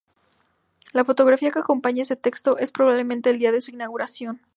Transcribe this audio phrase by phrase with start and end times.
[0.93, 4.41] La fotografía que acompaña este texto es probablemente del día de su inauguración.